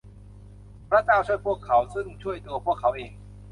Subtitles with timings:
[0.89, 3.11] พระเจ้าช่วยพวกเขา ซึ่งช่วยตัวพวกเขาเอง